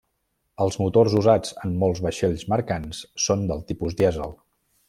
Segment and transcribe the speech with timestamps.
[0.63, 4.39] Els motors usats en molts vaixells mercants són del tipus dièsel.